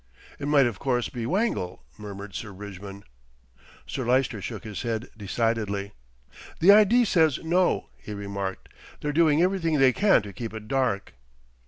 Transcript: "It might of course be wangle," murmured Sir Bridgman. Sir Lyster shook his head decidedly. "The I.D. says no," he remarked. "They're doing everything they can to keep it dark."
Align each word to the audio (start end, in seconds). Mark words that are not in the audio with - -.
"It 0.39 0.47
might 0.47 0.65
of 0.65 0.79
course 0.79 1.09
be 1.09 1.27
wangle," 1.27 1.83
murmured 1.95 2.33
Sir 2.33 2.51
Bridgman. 2.53 3.03
Sir 3.85 4.03
Lyster 4.03 4.41
shook 4.41 4.63
his 4.63 4.81
head 4.81 5.09
decidedly. 5.15 5.91
"The 6.59 6.71
I.D. 6.71 7.05
says 7.05 7.37
no," 7.43 7.91
he 7.97 8.15
remarked. 8.15 8.69
"They're 9.01 9.13
doing 9.13 9.43
everything 9.43 9.77
they 9.77 9.93
can 9.93 10.23
to 10.23 10.33
keep 10.33 10.55
it 10.55 10.67
dark." 10.67 11.13